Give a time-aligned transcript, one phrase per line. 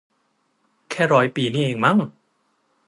[0.89, 1.97] แค่ร้อยปีนี่เองมั้ง